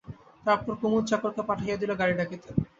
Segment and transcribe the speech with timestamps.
[0.45, 2.49] তারপর কুমুদ চাকরকে পাঠাইয়া দিল গাড়ি ডাকিতে।